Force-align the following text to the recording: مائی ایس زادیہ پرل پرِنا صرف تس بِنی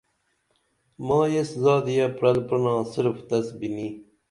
مائی 1.05 1.33
ایس 1.37 1.49
زادیہ 1.63 2.07
پرل 2.17 2.37
پرِنا 2.47 2.73
صرف 2.93 3.15
تس 3.27 3.47
بِنی 3.57 3.87